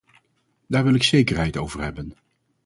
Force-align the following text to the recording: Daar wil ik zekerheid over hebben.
Daar 0.67 0.83
wil 0.83 0.93
ik 0.93 1.03
zekerheid 1.03 1.57
over 1.57 1.81
hebben. 1.81 2.13